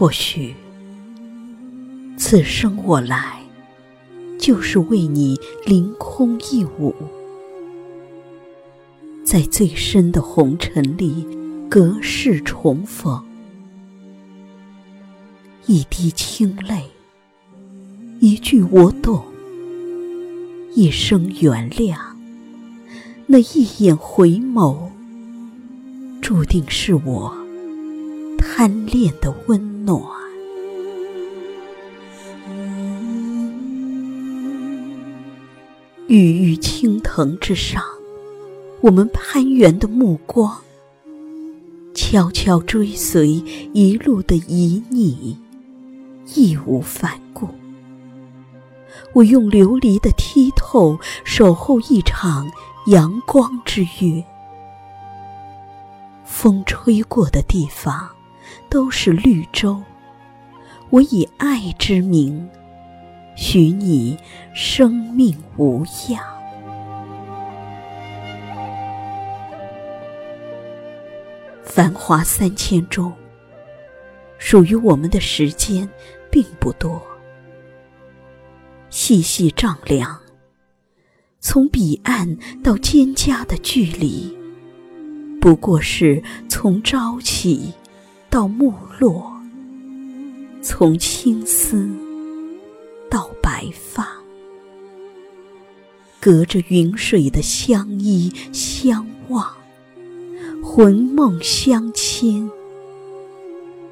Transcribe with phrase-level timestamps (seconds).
[0.00, 0.54] 或许，
[2.16, 3.42] 此生我来，
[4.38, 6.94] 就是为你凌空一舞，
[9.26, 11.26] 在最深的红尘里，
[11.68, 13.22] 隔世重逢。
[15.66, 16.86] 一滴清泪，
[18.20, 19.22] 一句我懂，
[20.74, 21.98] 一生原谅，
[23.26, 24.78] 那一眼回眸，
[26.22, 27.36] 注定是我
[28.38, 30.02] 贪恋的温暖。
[36.08, 37.82] 郁郁青藤之上，
[38.80, 40.60] 我们攀援的目光，
[41.94, 43.28] 悄悄追随
[43.72, 45.36] 一路的旖旎。
[46.34, 47.48] 义无反顾，
[49.12, 52.48] 我用琉璃的剔透守候一场
[52.86, 54.24] 阳光之约。
[56.24, 58.08] 风吹过的地方
[58.68, 59.82] 都是绿洲，
[60.90, 62.48] 我以爱之名，
[63.36, 64.18] 许你
[64.54, 66.22] 生命无恙。
[71.64, 73.12] 繁华三千中，
[74.38, 75.88] 属于我们的时间。
[76.32, 77.02] 并不多，
[78.88, 80.16] 细细丈量，
[81.40, 84.32] 从彼岸到蒹葭的距离，
[85.40, 87.74] 不过是从朝起
[88.30, 89.32] 到暮落，
[90.62, 91.90] 从青丝
[93.10, 94.06] 到白发，
[96.20, 99.46] 隔着云水的相依相望，
[100.62, 102.48] 魂梦相牵，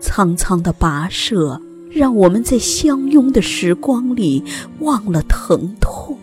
[0.00, 1.60] 苍苍的跋涉。
[1.94, 4.42] 让我们在相拥的时光里
[4.78, 6.16] 忘了疼痛。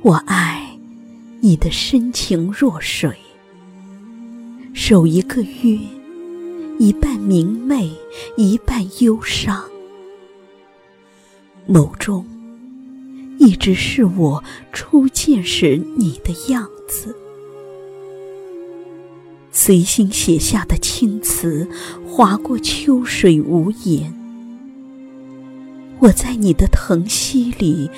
[0.00, 0.65] 我爱
[1.46, 3.16] 你的深情若水，
[4.74, 5.78] 守一个约，
[6.80, 7.88] 一半明媚，
[8.36, 9.64] 一半忧伤。
[11.68, 12.26] 眸中
[13.38, 14.42] 一直是我
[14.72, 17.14] 初见时你的样子。
[19.52, 21.68] 随心写下的青词，
[22.08, 24.12] 划过秋水无言。
[26.00, 27.88] 我在你的疼惜里，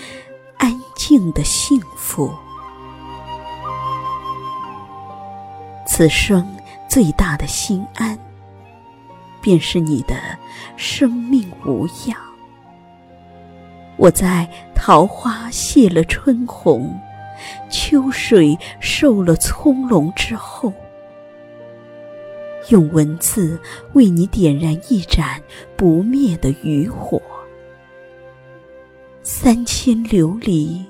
[0.58, 2.30] 安静的幸福。
[5.98, 6.46] 此生
[6.88, 8.16] 最大的心安，
[9.40, 10.14] 便是你的
[10.76, 12.16] 生命无恙。
[13.96, 16.96] 我在桃花谢了春红，
[17.68, 20.72] 秋水瘦了葱茏之后。
[22.68, 23.60] 用文字
[23.94, 25.42] 为你点燃一盏
[25.76, 27.20] 不灭的渔火，
[29.24, 30.80] 三千琉璃，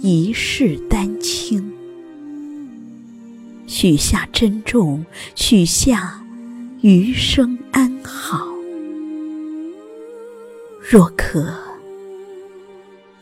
[0.00, 1.71] 一世丹青，
[3.82, 5.04] 许下珍重，
[5.34, 6.22] 许下
[6.82, 8.46] 余生安好。
[10.88, 11.52] 若可，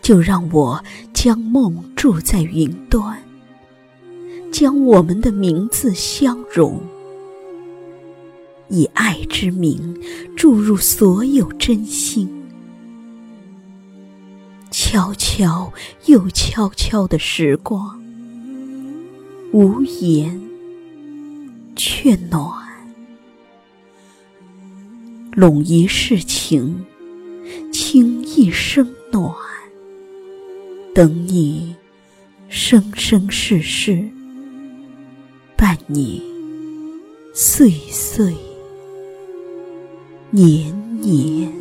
[0.02, 0.84] 就让我
[1.14, 3.22] 将梦住在云端，
[4.52, 6.78] 将我们的名字相融。
[8.68, 9.98] 以爱之名
[10.36, 12.28] 注入所有真心，
[14.70, 15.72] 悄悄
[16.04, 17.98] 又悄悄的时光，
[19.52, 20.38] 无言
[21.82, 22.44] 却暖，
[25.32, 26.84] 拢一世情，
[27.72, 29.34] 倾一生暖，
[30.94, 31.74] 等你
[32.50, 34.10] 生生世世，
[35.56, 36.22] 伴你
[37.32, 38.34] 岁岁。
[40.30, 41.59] 年年。